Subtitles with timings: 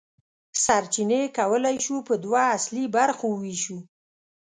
[0.63, 3.77] سرچینې کولی شو په دوه اصلي برخو وویشو.